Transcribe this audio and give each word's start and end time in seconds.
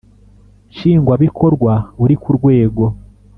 Nshingwabikorwa 0.71 1.73
uri 2.03 2.15
ku 2.21 2.29
rwego 2.37 2.83